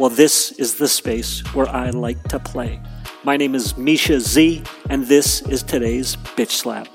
Well, 0.00 0.08
this 0.08 0.52
is 0.52 0.76
the 0.76 0.88
space 0.88 1.40
where 1.52 1.68
I 1.68 1.90
like 1.90 2.22
to 2.30 2.38
play. 2.38 2.80
My 3.22 3.36
name 3.36 3.54
is 3.54 3.76
Misha 3.76 4.18
Z, 4.18 4.62
and 4.88 5.04
this 5.04 5.42
is 5.42 5.62
today's 5.62 6.16
Bitch 6.16 6.52
Slap. 6.52 6.88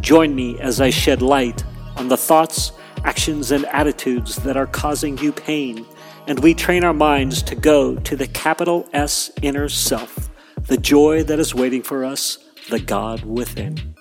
Join 0.00 0.34
me 0.34 0.60
as 0.60 0.78
I 0.78 0.90
shed 0.90 1.22
light 1.22 1.64
on 1.96 2.08
the 2.08 2.16
thoughts, 2.18 2.72
actions, 3.04 3.52
and 3.52 3.64
attitudes 3.64 4.36
that 4.36 4.58
are 4.58 4.66
causing 4.66 5.16
you 5.16 5.32
pain, 5.32 5.86
and 6.26 6.40
we 6.40 6.52
train 6.52 6.84
our 6.84 6.92
minds 6.92 7.42
to 7.44 7.54
go 7.54 7.96
to 7.96 8.16
the 8.16 8.26
capital 8.26 8.86
S 8.92 9.30
inner 9.40 9.70
self, 9.70 10.28
the 10.66 10.76
joy 10.76 11.22
that 11.22 11.38
is 11.38 11.54
waiting 11.54 11.80
for 11.80 12.04
us, 12.04 12.36
the 12.68 12.80
God 12.80 13.24
within. 13.24 13.94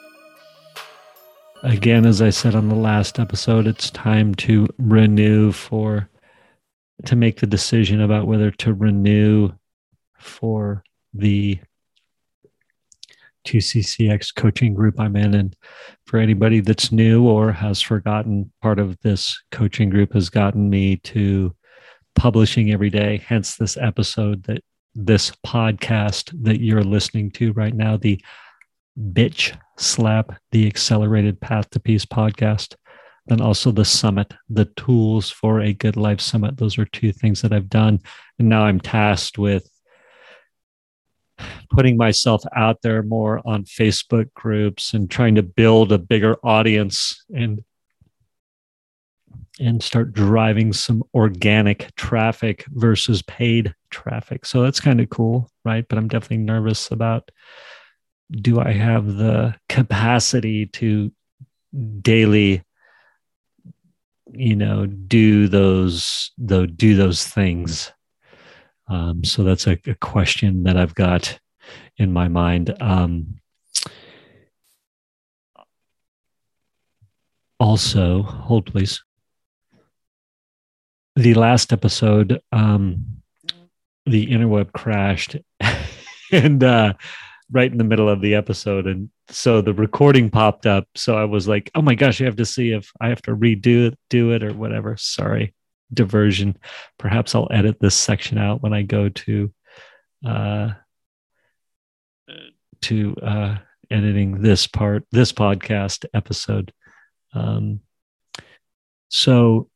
Again, 1.63 2.05
as 2.05 2.21
I 2.21 2.31
said 2.31 2.53
on 2.53 2.67
the 2.67 2.75
last 2.75 3.17
episode, 3.17 3.65
it's 3.65 3.89
time 3.91 4.35
to 4.35 4.67
renew 4.77 5.53
for, 5.53 6.09
to 7.05 7.15
make 7.15 7.39
the 7.39 7.47
decision 7.47 8.01
about 8.01 8.27
whether 8.27 8.51
to 8.51 8.73
renew 8.73 9.49
for 10.17 10.83
the 11.13 11.59
2CCX 13.47 14.35
coaching 14.35 14.73
group 14.73 14.99
I'm 14.99 15.15
in. 15.15 15.33
And 15.33 15.55
for 16.05 16.19
anybody 16.19 16.59
that's 16.59 16.91
new 16.91 17.27
or 17.27 17.51
has 17.51 17.81
forgotten, 17.81 18.51
part 18.61 18.79
of 18.79 18.99
this 18.99 19.41
coaching 19.51 19.89
group 19.89 20.13
has 20.13 20.29
gotten 20.29 20.69
me 20.69 20.97
to 20.97 21.55
publishing 22.15 22.71
every 22.71 22.89
day, 22.89 23.17
hence 23.25 23.55
this 23.55 23.77
episode 23.77 24.43
that 24.43 24.63
this 24.93 25.31
podcast 25.45 26.31
that 26.43 26.59
you're 26.59 26.83
listening 26.83 27.31
to 27.31 27.53
right 27.53 27.73
now, 27.73 27.97
the 27.97 28.21
Bitch 28.99 29.57
Slap, 29.77 30.37
the 30.51 30.67
Accelerated 30.67 31.39
Path 31.39 31.69
to 31.71 31.79
Peace 31.79 32.05
podcast. 32.05 32.75
Then 33.27 33.41
also 33.41 33.71
the 33.71 33.85
summit, 33.85 34.33
the 34.49 34.65
tools 34.65 35.29
for 35.29 35.61
a 35.61 35.73
good 35.73 35.95
life 35.95 36.19
summit. 36.19 36.57
Those 36.57 36.77
are 36.77 36.85
two 36.85 37.11
things 37.11 37.41
that 37.41 37.53
I've 37.53 37.69
done. 37.69 37.99
And 38.39 38.49
now 38.49 38.63
I'm 38.63 38.79
tasked 38.79 39.37
with 39.37 39.69
putting 41.69 41.97
myself 41.97 42.43
out 42.55 42.81
there 42.81 43.03
more 43.03 43.41
on 43.45 43.63
Facebook 43.63 44.33
groups 44.33 44.93
and 44.93 45.09
trying 45.09 45.35
to 45.35 45.43
build 45.43 45.91
a 45.91 45.97
bigger 45.97 46.37
audience 46.43 47.23
and 47.33 47.63
and 49.59 49.83
start 49.83 50.13
driving 50.13 50.73
some 50.73 51.03
organic 51.13 51.93
traffic 51.95 52.65
versus 52.69 53.21
paid 53.23 53.75
traffic. 53.91 54.45
So 54.45 54.63
that's 54.63 54.79
kind 54.79 54.99
of 54.99 55.09
cool, 55.09 55.51
right? 55.63 55.85
But 55.87 55.97
I'm 55.97 56.07
definitely 56.07 56.37
nervous 56.37 56.89
about 56.89 57.29
do 58.31 58.59
I 58.59 58.71
have 58.71 59.05
the 59.05 59.55
capacity 59.67 60.65
to 60.67 61.11
daily 62.01 62.63
you 64.33 64.55
know 64.55 64.85
do 64.85 65.47
those 65.47 66.31
though 66.37 66.65
do 66.65 66.95
those 66.95 67.25
things. 67.25 67.91
Um, 68.87 69.23
so 69.23 69.43
that's 69.43 69.67
a, 69.67 69.79
a, 69.87 69.95
question 69.95 70.63
that 70.63 70.75
i've 70.75 70.95
got 70.95 71.39
in 71.97 72.11
my 72.11 72.27
mind. 72.27 72.75
Um, 72.81 73.39
also 77.59 78.23
hold 78.23 78.65
please. 78.65 79.03
The 81.15 81.33
last 81.33 81.71
episode 81.71 82.41
um, 82.51 83.21
the 84.05 84.27
interweb 84.27 84.71
crashed 84.73 85.37
and 86.31 86.63
uh, 86.63 86.93
right 87.51 87.71
in 87.71 87.77
the 87.77 87.83
middle 87.83 88.09
of 88.09 88.21
the 88.21 88.35
episode 88.35 88.87
and 88.87 89.09
so 89.31 89.61
the 89.61 89.73
recording 89.73 90.29
popped 90.29 90.65
up 90.65 90.87
so 90.95 91.17
i 91.17 91.23
was 91.23 91.47
like 91.47 91.71
oh 91.75 91.81
my 91.81 91.95
gosh 91.95 92.21
i 92.21 92.25
have 92.25 92.35
to 92.35 92.45
see 92.45 92.71
if 92.71 92.91
i 92.99 93.07
have 93.07 93.21
to 93.21 93.35
redo 93.35 93.87
it 93.87 93.99
do 94.09 94.31
it 94.31 94.43
or 94.43 94.53
whatever. 94.53 94.95
Sorry 94.97 95.53
diversion. 95.93 96.57
Perhaps 96.97 97.35
i'll 97.35 97.47
edit 97.51 97.79
this 97.79 97.95
section 97.95 98.37
out 98.37 98.61
when 98.61 98.73
i 98.73 98.81
go 98.81 99.09
to 99.09 99.53
uh 100.25 100.69
to 102.81 103.15
uh 103.21 103.57
editing 103.89 104.41
this 104.41 104.67
part 104.67 105.05
this 105.11 105.31
podcast 105.31 106.05
episode. 106.13 106.73
Um 107.33 107.81
so 109.09 109.69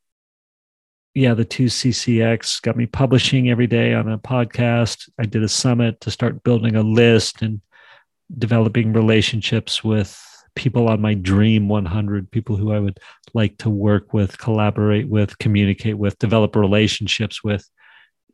yeah, 1.13 1.33
the 1.33 1.45
2CCX 1.45 2.61
got 2.61 2.75
me 2.75 2.85
publishing 2.87 3.49
every 3.49 3.67
day 3.67 3.93
on 3.93 4.11
a 4.11 4.19
podcast. 4.19 5.09
I 5.17 5.25
did 5.25 5.43
a 5.43 5.49
summit 5.49 6.01
to 6.01 6.11
start 6.11 6.43
building 6.43 6.75
a 6.75 6.83
list 6.83 7.41
and 7.41 7.61
developing 8.37 8.93
relationships 8.93 9.83
with 9.83 10.21
people 10.55 10.87
on 10.87 11.01
my 11.01 11.13
dream 11.13 11.67
100, 11.67 12.31
people 12.31 12.55
who 12.55 12.71
I 12.71 12.79
would 12.79 12.99
like 13.33 13.57
to 13.59 13.69
work 13.69 14.13
with, 14.13 14.37
collaborate 14.37 15.07
with, 15.07 15.37
communicate 15.37 15.97
with, 15.97 16.17
develop 16.17 16.55
relationships 16.55 17.43
with 17.43 17.67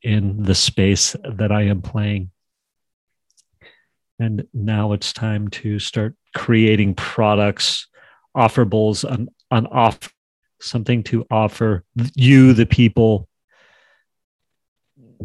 in 0.04 0.44
the 0.44 0.56
space 0.56 1.16
that 1.24 1.52
I 1.52 1.64
am 1.64 1.82
playing. 1.82 2.32
And 4.20 4.46
now 4.54 4.94
it's 4.94 5.14
time 5.14 5.48
to 5.50 5.80
start 5.80 6.16
creating 6.36 6.94
products, 6.94 7.88
offerables, 8.38 9.04
an, 9.04 9.30
an 9.50 9.66
offer 9.68 10.12
something 10.62 11.04
to 11.04 11.26
offer 11.30 11.84
you, 12.16 12.54
the 12.54 12.66
people. 12.66 13.28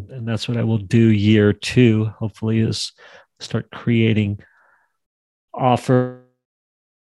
And 0.09 0.27
that's 0.27 0.47
what 0.47 0.57
I 0.57 0.63
will 0.63 0.77
do 0.77 0.97
year 0.97 1.53
two, 1.53 2.05
hopefully, 2.05 2.59
is 2.59 2.91
start 3.39 3.69
creating 3.71 4.39
offer 5.57 6.21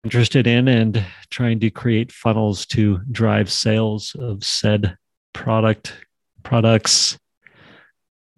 interested 0.04 0.46
in 0.46 0.68
and 0.68 1.04
trying 1.30 1.58
to 1.58 1.70
create 1.70 2.12
funnels 2.12 2.64
to 2.66 3.00
drive 3.10 3.50
sales 3.50 4.14
of 4.20 4.44
said 4.44 4.96
product 5.32 5.94
products 6.42 7.18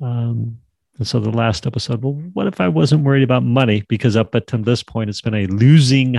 um, 0.00 0.58
and 0.96 1.06
so 1.06 1.20
the 1.20 1.30
last 1.30 1.66
episode 1.66 2.02
well 2.02 2.14
what 2.32 2.46
if 2.46 2.60
i 2.60 2.66
wasn't 2.66 3.04
worried 3.04 3.22
about 3.22 3.42
money 3.42 3.84
because 3.88 4.16
up 4.16 4.34
until 4.34 4.62
this 4.62 4.82
point 4.82 5.10
it's 5.10 5.20
been 5.20 5.34
a 5.34 5.46
losing 5.48 6.16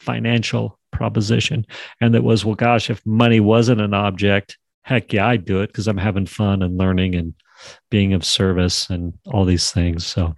financial 0.00 0.78
proposition. 0.90 1.66
And 2.00 2.14
that 2.14 2.24
was, 2.24 2.44
well, 2.44 2.54
gosh, 2.54 2.90
if 2.90 3.04
money 3.06 3.40
wasn't 3.40 3.80
an 3.80 3.94
object, 3.94 4.58
heck 4.82 5.12
yeah, 5.12 5.26
I'd 5.28 5.44
do 5.44 5.60
it 5.60 5.68
because 5.68 5.86
I'm 5.86 5.98
having 5.98 6.26
fun 6.26 6.62
and 6.62 6.78
learning 6.78 7.14
and 7.14 7.34
being 7.90 8.12
of 8.12 8.24
service 8.24 8.90
and 8.90 9.14
all 9.26 9.44
these 9.44 9.70
things. 9.70 10.06
So 10.06 10.34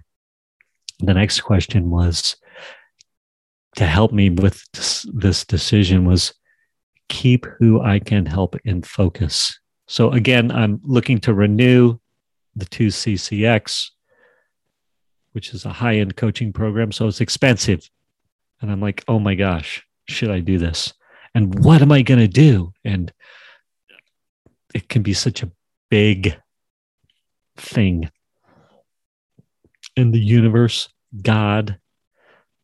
the 0.99 1.13
next 1.13 1.41
question 1.41 1.89
was 1.89 2.35
to 3.75 3.85
help 3.85 4.11
me 4.11 4.29
with 4.29 4.63
this 4.71 5.45
decision 5.45 6.05
was 6.05 6.33
keep 7.09 7.45
who 7.59 7.81
I 7.81 7.99
can 7.99 8.25
help 8.25 8.55
in 8.65 8.83
focus. 8.83 9.59
So 9.87 10.11
again, 10.11 10.51
I'm 10.51 10.79
looking 10.83 11.19
to 11.19 11.33
renew 11.33 11.97
the 12.55 12.65
2CCX, 12.65 13.89
which 15.31 15.53
is 15.53 15.65
a 15.65 15.69
high 15.69 15.95
end 15.95 16.15
coaching 16.15 16.53
program. 16.53 16.91
So 16.91 17.07
it's 17.07 17.21
expensive. 17.21 17.89
And 18.61 18.71
I'm 18.71 18.79
like, 18.79 19.03
oh 19.07 19.19
my 19.19 19.35
gosh, 19.35 19.85
should 20.07 20.29
I 20.29 20.39
do 20.39 20.57
this? 20.57 20.93
And 21.35 21.63
what 21.63 21.81
am 21.81 21.91
I 21.91 22.01
going 22.01 22.19
to 22.19 22.27
do? 22.27 22.73
And 22.85 23.11
it 24.73 24.87
can 24.87 25.01
be 25.01 25.13
such 25.13 25.43
a 25.43 25.51
big 25.89 26.35
thing. 27.57 28.09
In 29.95 30.11
the 30.11 30.19
universe, 30.19 30.89
God, 31.21 31.77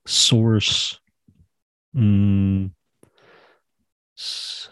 source, 0.05 0.98
mm, 1.99 2.71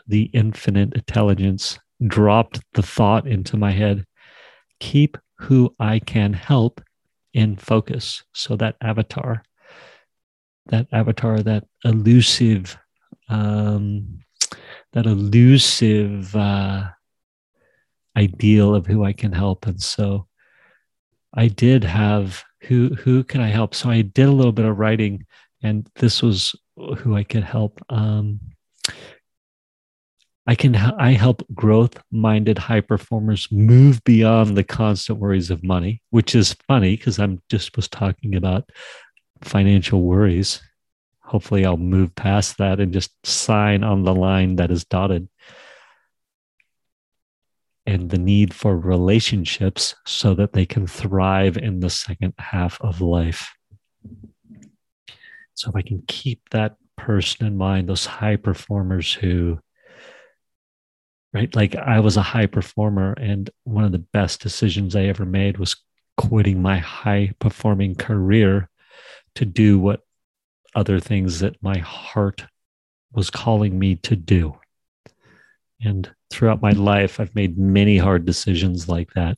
the 0.07 0.23
infinite 0.33 0.93
intelligence 0.93 1.79
dropped 2.05 2.61
the 2.73 2.83
thought 2.83 3.27
into 3.27 3.57
my 3.57 3.71
head 3.71 4.05
keep 4.79 5.17
who 5.39 5.73
I 5.79 5.99
can 5.99 6.33
help 6.33 6.81
in 7.33 7.55
focus. 7.55 8.23
So 8.33 8.55
that 8.57 8.75
avatar 8.81 9.43
that 10.67 10.87
avatar, 10.91 11.39
that 11.39 11.65
elusive, 11.83 12.77
um, 13.29 14.19
that 14.93 15.05
elusive 15.05 16.35
uh, 16.35 16.89
ideal 18.15 18.75
of 18.75 18.85
who 18.85 19.03
I 19.03 19.13
can 19.13 19.31
help. 19.31 19.65
And 19.65 19.81
so 19.81 20.27
I 21.33 21.47
did 21.47 21.83
have 21.83 22.43
who 22.61 22.89
who 22.95 23.23
can 23.23 23.41
I 23.41 23.47
help? 23.47 23.75
So 23.75 23.89
I 23.89 24.01
did 24.01 24.27
a 24.27 24.31
little 24.31 24.51
bit 24.51 24.65
of 24.65 24.77
writing, 24.77 25.25
and 25.61 25.87
this 25.95 26.21
was 26.21 26.55
who 26.77 27.15
I 27.15 27.23
could 27.23 27.43
help. 27.43 27.81
Um, 27.89 28.39
I 30.49 30.55
can 30.55 30.75
I 30.75 31.11
help 31.11 31.45
growth 31.53 32.01
minded 32.09 32.57
high 32.57 32.79
performers 32.79 33.49
move 33.51 34.01
beyond 34.05 34.55
the 34.55 34.63
constant 34.63 35.19
worries 35.19 35.51
of 35.51 35.61
money, 35.61 36.01
which 36.09 36.35
is 36.35 36.55
funny 36.67 36.95
because 36.95 37.19
I'm 37.19 37.41
just 37.49 37.75
was 37.75 37.89
talking 37.89 38.35
about 38.35 38.69
financial 39.41 40.01
worries. 40.03 40.61
Hopefully 41.21 41.65
I'll 41.65 41.75
move 41.75 42.15
past 42.15 42.59
that 42.59 42.79
and 42.79 42.93
just 42.93 43.11
sign 43.25 43.83
on 43.83 44.03
the 44.03 44.15
line 44.15 44.55
that 44.55 44.71
is 44.71 44.85
dotted. 44.85 45.27
And 47.85 48.09
the 48.09 48.17
need 48.17 48.53
for 48.53 48.77
relationships 48.77 49.95
so 50.05 50.33
that 50.35 50.53
they 50.53 50.65
can 50.65 50.87
thrive 50.87 51.57
in 51.57 51.81
the 51.81 51.89
second 51.89 52.33
half 52.37 52.79
of 52.79 53.01
life. 53.01 53.56
So 55.57 55.69
if 55.69 55.75
I 55.75 55.81
can 55.81 56.03
keep 56.07 56.49
that 56.51 56.77
person 56.95 57.47
in 57.47 57.57
mind, 57.57 57.89
those 57.89 58.05
high 58.05 58.35
performers 58.35 59.11
who 59.11 59.59
right? 61.33 61.53
Like 61.55 61.75
I 61.75 61.99
was 61.99 62.17
a 62.17 62.21
high 62.21 62.45
performer, 62.45 63.13
and 63.13 63.49
one 63.63 63.83
of 63.83 63.91
the 63.91 63.99
best 63.99 64.41
decisions 64.41 64.95
I 64.95 65.03
ever 65.03 65.25
made 65.25 65.57
was 65.57 65.75
quitting 66.15 66.61
my 66.61 66.77
high 66.77 67.33
performing 67.39 67.95
career 67.95 68.69
to 69.35 69.45
do 69.45 69.79
what 69.79 70.01
other 70.75 70.99
things 70.99 71.39
that 71.39 71.61
my 71.61 71.77
heart 71.79 72.45
was 73.11 73.29
calling 73.29 73.77
me 73.77 73.95
to 73.97 74.15
do. 74.15 74.57
And 75.81 76.09
throughout 76.31 76.61
my 76.61 76.71
life, 76.71 77.19
I've 77.19 77.35
made 77.35 77.57
many 77.57 77.97
hard 77.97 78.25
decisions 78.25 78.89
like 78.89 79.13
that 79.13 79.37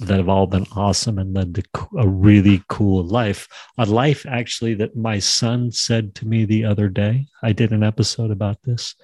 that 0.00 0.16
have 0.16 0.28
all 0.28 0.46
been 0.46 0.66
awesome 0.74 1.18
and 1.18 1.34
led 1.34 1.54
to 1.54 1.62
a 1.98 2.08
really 2.08 2.62
cool 2.68 3.04
life. 3.04 3.48
A 3.78 3.84
life, 3.84 4.24
actually, 4.26 4.74
that 4.74 4.96
my 4.96 5.18
son 5.18 5.70
said 5.70 6.14
to 6.16 6.26
me 6.26 6.44
the 6.44 6.64
other 6.64 6.88
day. 6.88 7.26
I 7.42 7.52
did 7.52 7.72
an 7.72 7.82
episode 7.82 8.30
about 8.30 8.62
this. 8.62 8.94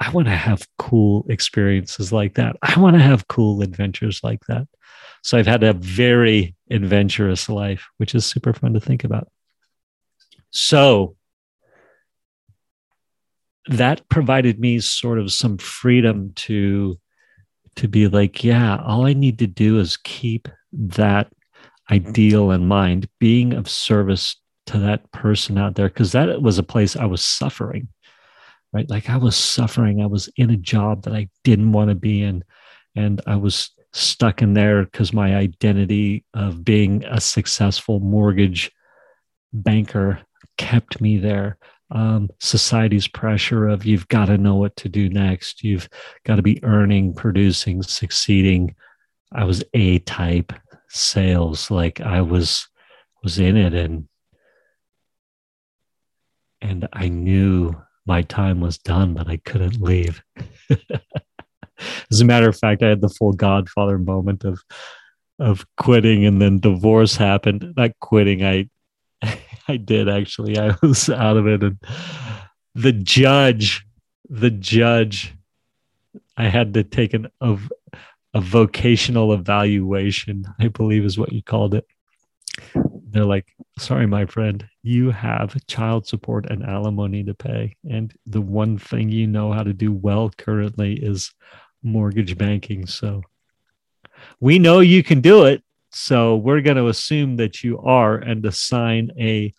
I 0.00 0.10
want 0.10 0.26
to 0.26 0.34
have 0.34 0.66
cool 0.78 1.24
experiences 1.28 2.12
like 2.12 2.34
that. 2.34 2.56
I 2.62 2.78
want 2.80 2.96
to 2.96 3.02
have 3.02 3.28
cool 3.28 3.62
adventures 3.62 4.20
like 4.24 4.44
that. 4.48 4.66
So 5.22 5.38
I've 5.38 5.46
had 5.46 5.62
a 5.62 5.72
very 5.72 6.56
adventurous 6.70 7.48
life, 7.48 7.88
which 7.98 8.14
is 8.16 8.26
super 8.26 8.52
fun 8.52 8.74
to 8.74 8.80
think 8.80 9.04
about. 9.04 9.28
So 10.50 11.16
that 13.68 14.08
provided 14.08 14.58
me 14.58 14.80
sort 14.80 15.20
of 15.20 15.32
some 15.32 15.58
freedom 15.58 16.32
to 16.34 16.98
to 17.76 17.88
be 17.88 18.08
like, 18.08 18.44
yeah, 18.44 18.82
all 18.84 19.06
I 19.06 19.12
need 19.12 19.38
to 19.40 19.46
do 19.46 19.78
is 19.78 19.96
keep 19.96 20.48
that 20.72 21.32
ideal 21.90 22.50
in 22.50 22.66
mind, 22.66 23.08
being 23.18 23.52
of 23.52 23.68
service 23.68 24.36
to 24.66 24.78
that 24.78 25.10
person 25.12 25.58
out 25.58 25.74
there, 25.74 25.88
because 25.88 26.12
that 26.12 26.40
was 26.40 26.58
a 26.58 26.62
place 26.62 26.96
I 26.96 27.06
was 27.06 27.22
suffering 27.22 27.88
right? 28.72 28.88
Like 28.88 29.10
I 29.10 29.16
was 29.16 29.36
suffering. 29.36 30.00
I 30.00 30.06
was 30.06 30.28
in 30.36 30.50
a 30.50 30.56
job 30.56 31.02
that 31.02 31.14
I 31.14 31.28
didn't 31.44 31.72
want 31.72 31.90
to 31.90 31.94
be 31.94 32.22
in. 32.22 32.42
And 32.94 33.20
I 33.26 33.36
was 33.36 33.70
stuck 33.92 34.42
in 34.42 34.54
there 34.54 34.84
because 34.84 35.12
my 35.12 35.36
identity 35.36 36.24
of 36.34 36.64
being 36.64 37.04
a 37.04 37.20
successful 37.20 38.00
mortgage 38.00 38.70
banker 39.52 40.20
kept 40.56 41.00
me 41.00 41.18
there. 41.18 41.58
Um, 41.94 42.30
society's 42.40 43.06
pressure 43.06 43.68
of 43.68 43.84
you've 43.84 44.08
got 44.08 44.26
to 44.26 44.38
know 44.38 44.54
what 44.54 44.74
to 44.76 44.88
do 44.88 45.10
next. 45.10 45.62
You've 45.62 45.88
got 46.24 46.36
to 46.36 46.42
be 46.42 46.62
earning, 46.64 47.14
producing, 47.14 47.82
succeeding. 47.82 48.74
I 49.32 49.44
was 49.44 49.62
A 49.74 49.98
type 50.00 50.52
sales. 50.88 51.70
Like 51.70 52.00
I 52.00 52.22
was 52.22 52.66
was 53.22 53.38
in 53.38 53.56
it 53.56 53.74
and 53.74 54.08
and 56.62 56.88
I 56.92 57.08
knew 57.08 57.74
my 58.06 58.22
time 58.22 58.60
was 58.60 58.78
done, 58.78 59.14
but 59.14 59.28
I 59.28 59.36
couldn't 59.38 59.80
leave. 59.80 60.22
As 62.10 62.20
a 62.20 62.24
matter 62.24 62.48
of 62.48 62.56
fact, 62.56 62.82
I 62.82 62.88
had 62.88 63.00
the 63.00 63.08
full 63.08 63.32
Godfather 63.32 63.98
moment 63.98 64.44
of 64.44 64.62
of 65.38 65.66
quitting, 65.76 66.24
and 66.24 66.40
then 66.40 66.60
divorce 66.60 67.16
happened. 67.16 67.74
Not 67.76 67.90
quitting, 68.00 68.44
I 68.44 68.68
I 69.68 69.76
did 69.76 70.08
actually. 70.08 70.58
I 70.58 70.76
was 70.82 71.08
out 71.08 71.36
of 71.36 71.46
it, 71.46 71.62
and 71.62 71.78
the 72.74 72.92
judge, 72.92 73.86
the 74.28 74.50
judge, 74.50 75.34
I 76.36 76.48
had 76.48 76.74
to 76.74 76.84
take 76.84 77.14
an 77.14 77.28
of 77.40 77.70
a 78.34 78.40
vocational 78.40 79.32
evaluation. 79.32 80.44
I 80.58 80.68
believe 80.68 81.04
is 81.04 81.18
what 81.18 81.32
you 81.32 81.42
called 81.42 81.74
it. 81.74 81.86
They're 82.74 83.24
like, 83.24 83.46
sorry, 83.78 84.06
my 84.06 84.24
friend, 84.24 84.66
you 84.82 85.10
have 85.10 85.54
child 85.66 86.06
support 86.06 86.46
and 86.48 86.62
alimony 86.62 87.22
to 87.24 87.34
pay. 87.34 87.76
And 87.88 88.12
the 88.24 88.40
one 88.40 88.78
thing 88.78 89.10
you 89.10 89.26
know 89.26 89.52
how 89.52 89.62
to 89.62 89.74
do 89.74 89.92
well 89.92 90.30
currently 90.30 90.94
is 90.94 91.32
mortgage 91.82 92.38
banking. 92.38 92.86
So 92.86 93.22
we 94.40 94.58
know 94.58 94.80
you 94.80 95.02
can 95.02 95.20
do 95.20 95.44
it. 95.44 95.62
So 95.92 96.36
we're 96.36 96.62
going 96.62 96.78
to 96.78 96.88
assume 96.88 97.36
that 97.36 97.62
you 97.62 97.78
are 97.80 98.16
and 98.16 98.44
assign 98.46 99.10
a 99.18 99.52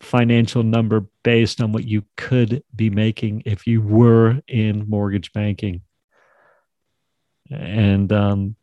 financial 0.00 0.62
number 0.62 1.06
based 1.22 1.62
on 1.62 1.72
what 1.72 1.84
you 1.84 2.04
could 2.16 2.62
be 2.74 2.90
making 2.90 3.42
if 3.46 3.66
you 3.66 3.80
were 3.80 4.40
in 4.46 4.88
mortgage 4.88 5.32
banking. 5.32 5.82
And 7.50 8.12
um, 8.12 8.56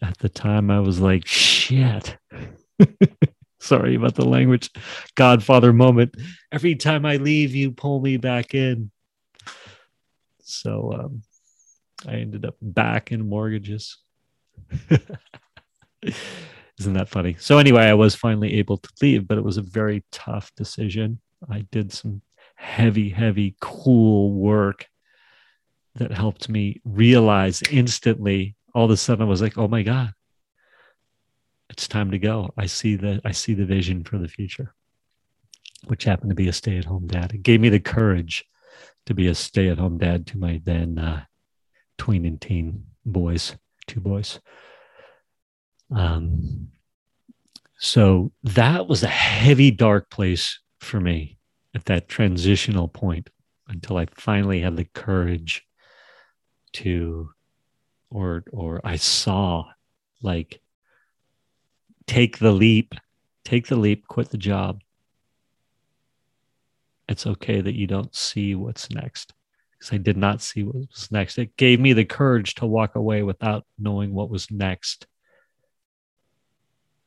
at 0.00 0.18
the 0.18 0.28
time, 0.28 0.70
I 0.70 0.80
was 0.80 1.00
like, 1.00 1.26
shit. 1.26 2.16
Sorry 3.60 3.94
about 3.96 4.14
the 4.14 4.24
language. 4.24 4.70
Godfather 5.14 5.72
moment. 5.72 6.14
Every 6.50 6.74
time 6.74 7.06
I 7.06 7.16
leave, 7.16 7.54
you 7.54 7.72
pull 7.72 8.00
me 8.00 8.18
back 8.18 8.54
in. 8.54 8.90
So 10.42 10.92
um, 10.92 11.22
I 12.06 12.16
ended 12.16 12.44
up 12.44 12.56
back 12.60 13.10
in 13.10 13.28
mortgages. 13.28 13.98
Isn't 16.02 16.94
that 16.94 17.08
funny? 17.08 17.36
So, 17.38 17.58
anyway, 17.58 17.84
I 17.84 17.94
was 17.94 18.14
finally 18.14 18.54
able 18.54 18.78
to 18.78 18.90
leave, 19.00 19.28
but 19.28 19.38
it 19.38 19.44
was 19.44 19.56
a 19.56 19.62
very 19.62 20.04
tough 20.10 20.52
decision. 20.56 21.20
I 21.48 21.60
did 21.70 21.92
some 21.92 22.22
heavy, 22.54 23.08
heavy, 23.08 23.56
cool 23.60 24.32
work 24.32 24.88
that 25.94 26.12
helped 26.12 26.48
me 26.48 26.80
realize 26.84 27.62
instantly. 27.70 28.56
All 28.74 28.86
of 28.86 28.90
a 28.90 28.96
sudden, 28.96 29.22
I 29.22 29.28
was 29.28 29.42
like, 29.42 29.58
oh 29.58 29.68
my 29.68 29.82
God, 29.82 30.12
it's 31.68 31.88
time 31.88 32.10
to 32.12 32.18
go. 32.18 32.52
I 32.56 32.66
see 32.66 32.96
the 32.96 33.20
I 33.24 33.32
see 33.32 33.54
the 33.54 33.66
vision 33.66 34.04
for 34.04 34.18
the 34.18 34.28
future, 34.28 34.74
which 35.86 36.04
happened 36.04 36.30
to 36.30 36.36
be 36.36 36.48
a 36.48 36.52
stay 36.52 36.78
at 36.78 36.84
home 36.84 37.06
dad. 37.06 37.32
It 37.32 37.42
gave 37.42 37.60
me 37.60 37.68
the 37.68 37.80
courage 37.80 38.44
to 39.06 39.14
be 39.14 39.26
a 39.26 39.34
stay 39.34 39.68
at 39.68 39.78
home 39.78 39.98
dad 39.98 40.26
to 40.28 40.38
my 40.38 40.60
then 40.64 40.98
uh, 40.98 41.24
tween 41.98 42.24
and 42.24 42.40
teen 42.40 42.84
boys, 43.04 43.56
two 43.86 44.00
boys. 44.00 44.40
Um, 45.94 46.68
so 47.78 48.32
that 48.44 48.86
was 48.86 49.02
a 49.02 49.08
heavy, 49.08 49.70
dark 49.70 50.10
place 50.10 50.60
for 50.78 51.00
me 51.00 51.38
at 51.74 51.84
that 51.86 52.08
transitional 52.08 52.88
point 52.88 53.30
until 53.68 53.96
I 53.96 54.06
finally 54.14 54.60
had 54.60 54.76
the 54.76 54.84
courage 54.84 55.66
to, 56.74 57.30
or 58.10 58.44
or 58.52 58.80
I 58.84 58.96
saw 58.96 59.64
like 60.22 60.60
take 62.06 62.38
the 62.38 62.52
leap, 62.52 62.94
take 63.44 63.66
the 63.66 63.76
leap, 63.76 64.06
quit 64.06 64.30
the 64.30 64.38
job. 64.38 64.80
It's 67.08 67.26
okay 67.26 67.60
that 67.60 67.74
you 67.74 67.86
don't 67.86 68.14
see 68.14 68.54
what's 68.54 68.90
next 68.90 69.34
because 69.72 69.92
I 69.92 69.98
did 69.98 70.16
not 70.16 70.40
see 70.40 70.62
what 70.62 70.76
was 70.76 71.10
next. 71.10 71.38
It 71.38 71.56
gave 71.56 71.80
me 71.80 71.92
the 71.92 72.04
courage 72.04 72.54
to 72.56 72.66
walk 72.66 72.94
away 72.94 73.22
without 73.22 73.66
knowing 73.78 74.14
what 74.14 74.30
was 74.30 74.50
next. 74.50 75.06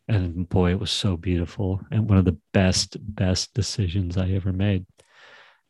And 0.08 0.48
boy, 0.48 0.72
it 0.72 0.80
was 0.80 0.92
so 0.92 1.18
beautiful 1.18 1.82
and 1.92 2.08
one 2.08 2.20
of 2.20 2.26
the 2.26 2.38
best, 2.54 2.98
best 3.00 3.54
decisions 3.54 4.18
I 4.18 4.30
ever 4.30 4.54
made. 4.54 4.86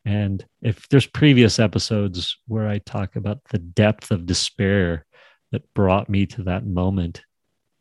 And 0.04 0.44
if 0.62 0.88
there's 0.88 1.06
previous 1.06 1.58
episodes 1.58 2.38
where 2.46 2.68
I 2.68 2.78
talk 2.78 3.16
about 3.16 3.42
the 3.50 3.58
depth 3.58 4.10
of 4.10 4.26
despair 4.26 5.06
that 5.52 5.72
brought 5.74 6.08
me 6.08 6.26
to 6.26 6.44
that 6.44 6.66
moment, 6.66 7.22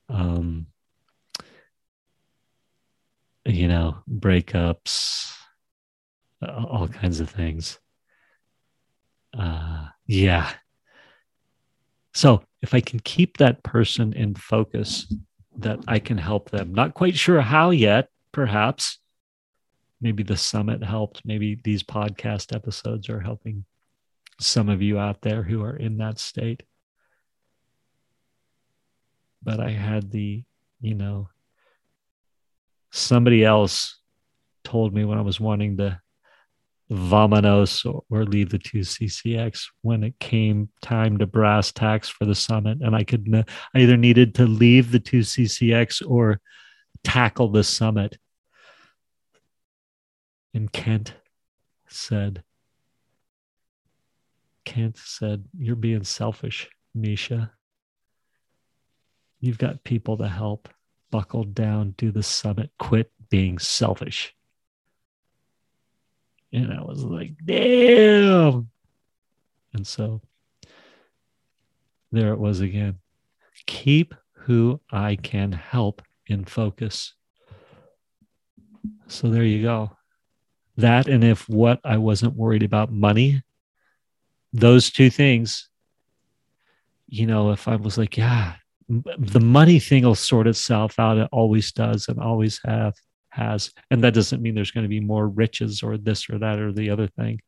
um, 0.09 0.67
you 3.45 3.67
know, 3.67 3.97
breakups, 4.09 5.31
all 6.41 6.87
kinds 6.87 7.19
of 7.19 7.29
things. 7.29 7.79
Uh, 9.37 9.87
yeah. 10.07 10.51
So 12.13 12.43
if 12.61 12.73
I 12.73 12.79
can 12.79 12.99
keep 13.01 13.37
that 13.37 13.61
person 13.61 14.13
in 14.13 14.35
focus, 14.35 15.13
that 15.57 15.79
I 15.87 15.99
can 15.99 16.17
help 16.17 16.49
them. 16.49 16.73
Not 16.73 16.93
quite 16.93 17.15
sure 17.15 17.41
how 17.41 17.69
yet, 17.69 18.09
perhaps. 18.31 18.99
Maybe 20.01 20.23
the 20.23 20.37
summit 20.37 20.83
helped. 20.83 21.21
Maybe 21.25 21.59
these 21.63 21.83
podcast 21.83 22.55
episodes 22.55 23.09
are 23.09 23.21
helping 23.21 23.65
some 24.39 24.69
of 24.69 24.81
you 24.81 24.99
out 24.99 25.21
there 25.21 25.43
who 25.43 25.63
are 25.63 25.75
in 25.75 25.97
that 25.97 26.19
state. 26.19 26.63
But 29.41 29.59
I 29.59 29.71
had 29.71 30.11
the, 30.11 30.43
you 30.81 30.95
know, 30.95 31.29
somebody 32.91 33.43
else 33.43 33.99
told 34.63 34.93
me 34.93 35.05
when 35.05 35.17
I 35.17 35.21
was 35.21 35.39
wanting 35.39 35.77
to 35.77 36.01
Vamanos 36.91 37.85
or, 38.09 38.25
leave 38.25 38.49
the 38.49 38.59
2CCX 38.59 39.67
when 39.81 40.03
it 40.03 40.19
came 40.19 40.69
time 40.81 41.17
to 41.17 41.25
brass 41.25 41.71
tacks 41.71 42.09
for 42.09 42.25
the 42.25 42.35
summit. 42.35 42.79
And 42.81 42.95
I 42.95 43.03
could, 43.03 43.27
I 43.73 43.79
either 43.79 43.97
needed 43.97 44.35
to 44.35 44.45
leave 44.45 44.91
the 44.91 44.99
2CCX 44.99 46.07
or 46.07 46.39
tackle 47.03 47.49
the 47.49 47.63
summit. 47.63 48.17
And 50.53 50.71
Kent 50.71 51.13
said, 51.87 52.43
Kent 54.63 54.97
said, 54.97 55.45
You're 55.57 55.75
being 55.75 56.03
selfish, 56.03 56.69
Misha. 56.93 57.51
You've 59.39 59.57
got 59.57 59.83
people 59.83 60.17
to 60.17 60.27
help. 60.27 60.69
Buckle 61.11 61.43
down, 61.43 61.93
do 61.97 62.11
the 62.11 62.23
summit, 62.23 62.71
quit 62.77 63.11
being 63.29 63.57
selfish. 63.57 64.35
And 66.55 66.71
I 66.71 66.81
was 66.81 67.03
like, 67.03 67.33
damn. 67.43 68.69
And 69.73 69.85
so 69.85 70.21
there 72.13 72.31
it 72.31 72.39
was 72.39 72.61
again. 72.61 72.99
Keep 73.65 74.15
who 74.31 74.79
I 74.89 75.17
can 75.17 75.51
help 75.51 76.01
in 76.27 76.45
focus. 76.45 77.13
So 79.07 79.27
there 79.27 79.43
you 79.43 79.63
go. 79.63 79.97
That 80.77 81.07
and 81.09 81.25
if 81.25 81.49
what 81.49 81.81
I 81.83 81.97
wasn't 81.97 82.35
worried 82.35 82.63
about 82.63 82.89
money, 82.89 83.43
those 84.53 84.91
two 84.91 85.09
things, 85.09 85.67
you 87.07 87.27
know, 87.27 87.51
if 87.51 87.67
I 87.67 87.75
was 87.75 87.97
like, 87.97 88.15
yeah, 88.15 88.53
the 88.87 89.41
money 89.41 89.79
thing 89.79 90.05
will 90.05 90.15
sort 90.15 90.47
itself 90.47 90.99
out. 90.99 91.17
It 91.17 91.27
always 91.33 91.73
does 91.73 92.07
and 92.07 92.19
always 92.19 92.61
have 92.63 92.93
has. 93.35 93.71
And 93.91 94.03
that 94.03 94.13
doesn't 94.13 94.41
mean 94.41 94.55
there's 94.55 94.71
going 94.71 94.85
to 94.85 94.89
be 94.89 94.99
more 94.99 95.27
riches 95.27 95.83
or 95.83 95.97
this 95.97 96.29
or 96.29 96.39
that 96.39 96.59
or 96.59 96.71
the 96.71 96.89
other 96.89 97.07
thing. 97.07 97.41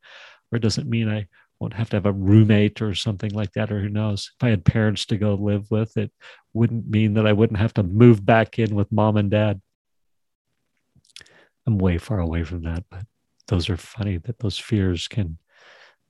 Or 0.51 0.57
it 0.57 0.61
doesn't 0.61 0.89
mean 0.89 1.09
I 1.09 1.27
won't 1.59 1.73
have 1.73 1.89
to 1.89 1.95
have 1.95 2.05
a 2.05 2.11
roommate 2.11 2.81
or 2.81 2.93
something 2.93 3.31
like 3.31 3.51
that, 3.53 3.71
or 3.71 3.79
who 3.79 3.89
knows. 3.89 4.31
If 4.39 4.45
I 4.45 4.49
had 4.49 4.63
parents 4.63 5.05
to 5.07 5.17
go 5.17 5.33
live 5.33 5.69
with, 5.71 5.97
it 5.97 6.11
wouldn't 6.53 6.87
mean 6.87 7.15
that 7.15 7.25
I 7.25 7.33
wouldn't 7.33 7.59
have 7.59 7.73
to 7.75 7.83
move 7.83 8.25
back 8.25 8.59
in 8.59 8.75
with 8.75 8.91
mom 8.91 9.17
and 9.17 9.31
dad. 9.31 9.61
I'm 11.65 11.77
way 11.77 11.97
far 11.97 12.19
away 12.19 12.43
from 12.43 12.61
that, 12.63 12.85
but 12.89 13.03
those 13.47 13.69
are 13.69 13.77
funny 13.77 14.17
that 14.17 14.39
those 14.39 14.57
fears 14.57 15.07
can 15.07 15.37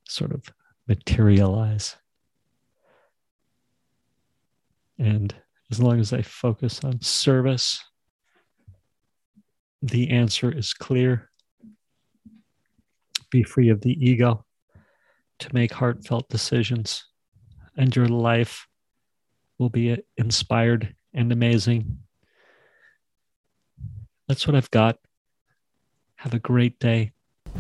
sort 0.08 0.32
of 0.32 0.44
materialize. 0.88 1.96
And 5.00 5.34
as 5.72 5.80
long 5.80 6.00
as 6.00 6.14
I 6.14 6.22
focus 6.22 6.82
on 6.84 7.02
service, 7.02 7.84
the 9.88 10.10
answer 10.10 10.52
is 10.52 10.74
clear. 10.74 11.30
Be 13.30 13.44
free 13.44 13.70
of 13.70 13.82
the 13.82 13.94
ego 13.94 14.46
to 15.40 15.54
make 15.54 15.72
heartfelt 15.72 16.30
decisions, 16.30 17.06
and 17.76 17.96
your 17.96 18.08
life 18.08 18.68
will 19.60 19.70
be 19.70 19.98
inspired 20.18 20.96
and 21.14 21.32
amazing. 21.32 22.00
That's 24.28 24.48
what 24.48 24.56
I've 24.56 24.72
got. 24.72 24.98
Have 26.16 26.34
a 26.34 26.40
great 26.40 26.80
day. 26.80 27.12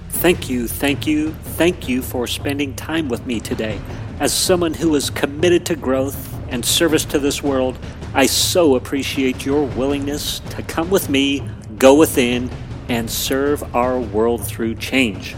Thank 0.10 0.50
you, 0.50 0.67
thank 0.67 1.07
you, 1.07 1.31
thank 1.31 1.88
you 1.88 2.01
for 2.01 2.27
spending 2.27 2.75
time 2.75 3.07
with 3.07 3.25
me 3.25 3.39
today. 3.39 3.79
As 4.19 4.34
someone 4.34 4.74
who 4.74 4.96
is 4.96 5.10
committed 5.10 5.65
to 5.67 5.75
growth 5.75 6.34
and 6.50 6.65
service 6.65 7.05
to 7.05 7.19
this 7.19 7.43
world, 7.43 7.77
I 8.13 8.25
so 8.25 8.75
appreciate 8.75 9.46
your 9.46 9.65
willingness 9.65 10.39
to 10.51 10.63
come 10.63 10.89
with 10.89 11.10
me, 11.10 11.48
go 11.77 11.93
within, 11.93 12.50
and 12.89 13.10
serve 13.10 13.75
our 13.75 14.00
world 14.00 14.46
through 14.46 14.75
change. 14.75 15.36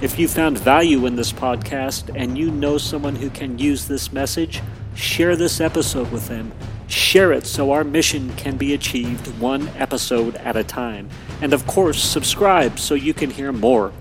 If 0.00 0.18
you 0.18 0.26
found 0.26 0.58
value 0.58 1.06
in 1.06 1.16
this 1.16 1.32
podcast 1.32 2.10
and 2.14 2.36
you 2.36 2.50
know 2.50 2.78
someone 2.78 3.16
who 3.16 3.30
can 3.30 3.58
use 3.58 3.86
this 3.86 4.12
message, 4.12 4.60
share 4.94 5.36
this 5.36 5.60
episode 5.60 6.10
with 6.10 6.28
them. 6.28 6.52
Share 6.88 7.32
it 7.32 7.46
so 7.46 7.72
our 7.72 7.84
mission 7.84 8.34
can 8.34 8.56
be 8.56 8.74
achieved 8.74 9.26
one 9.40 9.68
episode 9.76 10.36
at 10.36 10.56
a 10.56 10.64
time. 10.64 11.08
And 11.40 11.52
of 11.52 11.66
course, 11.66 12.02
subscribe 12.02 12.78
so 12.78 12.94
you 12.94 13.14
can 13.14 13.30
hear 13.30 13.52
more. 13.52 13.92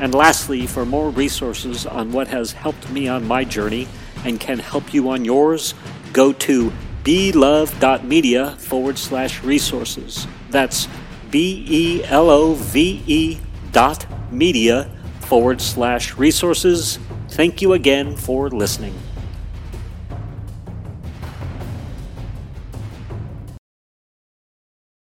And 0.00 0.14
lastly, 0.14 0.66
for 0.66 0.86
more 0.86 1.10
resources 1.10 1.86
on 1.86 2.12
what 2.12 2.28
has 2.28 2.52
helped 2.52 2.88
me 2.90 3.08
on 3.08 3.26
my 3.26 3.44
journey 3.44 3.88
and 4.24 4.38
can 4.38 4.60
help 4.60 4.94
you 4.94 5.10
on 5.10 5.24
yours, 5.24 5.74
go 6.12 6.32
to 6.32 6.72
belove.media 7.02 8.52
forward 8.58 8.98
slash 8.98 9.42
resources. 9.42 10.26
That's 10.50 10.88
B 11.30 11.64
E 11.68 12.04
L 12.04 12.30
O 12.30 12.54
V 12.54 13.02
E 13.06 13.38
dot 13.72 14.06
media 14.32 14.90
forward 15.20 15.60
slash 15.60 16.16
resources. 16.16 16.98
Thank 17.28 17.60
you 17.60 17.74
again 17.74 18.16
for 18.16 18.48
listening. 18.48 18.94